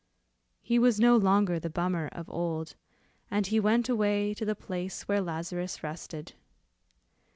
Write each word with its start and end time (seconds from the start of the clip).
He 0.63 0.79
was 0.79 0.99
no 0.99 1.15
longer 1.15 1.59
the 1.59 1.69
Bummer 1.69 2.09
of 2.11 2.27
old, 2.27 2.75
and 3.29 3.45
he 3.45 3.59
went 3.59 3.87
away 3.87 4.33
to 4.33 4.45
the 4.45 4.55
place 4.55 5.03
where 5.07 5.21
Lazarus 5.21 5.83
rested. 5.83 6.33